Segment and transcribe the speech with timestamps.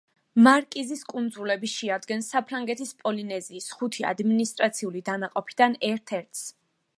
[0.45, 6.43] მარკიზის კუნძულები შეადგენს საფრანგეთის პოლინეზიის ხუთი ადმინისტრაციული დანაყოფიდან ერთ-ერთს.